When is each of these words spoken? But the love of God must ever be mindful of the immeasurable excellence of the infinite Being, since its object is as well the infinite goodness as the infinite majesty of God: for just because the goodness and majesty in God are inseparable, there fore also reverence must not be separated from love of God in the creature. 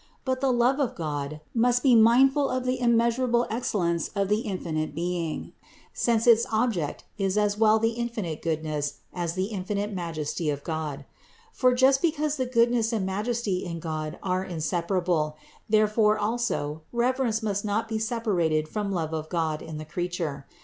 But 0.25 0.41
the 0.41 0.51
love 0.51 0.79
of 0.79 0.95
God 0.95 1.41
must 1.53 1.81
ever 1.81 1.93
be 1.93 1.95
mindful 1.95 2.49
of 2.49 2.65
the 2.65 2.79
immeasurable 2.79 3.45
excellence 3.51 4.09
of 4.15 4.29
the 4.29 4.39
infinite 4.39 4.95
Being, 4.95 5.53
since 5.93 6.25
its 6.25 6.47
object 6.51 7.03
is 7.19 7.37
as 7.37 7.55
well 7.55 7.77
the 7.77 7.91
infinite 7.91 8.41
goodness 8.41 8.95
as 9.13 9.33
the 9.35 9.43
infinite 9.53 9.93
majesty 9.93 10.49
of 10.49 10.63
God: 10.63 11.05
for 11.53 11.71
just 11.75 12.01
because 12.01 12.37
the 12.37 12.47
goodness 12.47 12.91
and 12.91 13.05
majesty 13.05 13.63
in 13.63 13.79
God 13.79 14.17
are 14.23 14.43
inseparable, 14.43 15.37
there 15.69 15.87
fore 15.87 16.17
also 16.17 16.81
reverence 16.91 17.43
must 17.43 17.63
not 17.63 17.87
be 17.87 17.99
separated 17.99 18.67
from 18.67 18.91
love 18.91 19.13
of 19.13 19.29
God 19.29 19.61
in 19.61 19.77
the 19.77 19.85
creature. 19.85 20.47